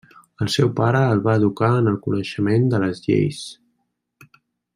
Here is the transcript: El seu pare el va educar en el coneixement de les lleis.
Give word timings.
El 0.43 0.47
seu 0.53 0.69
pare 0.79 1.01
el 1.09 1.21
va 1.27 1.35
educar 1.41 1.69
en 1.81 1.89
el 1.91 1.99
coneixement 2.07 2.67
de 2.73 2.81
les 2.85 3.03
lleis. 3.09 3.45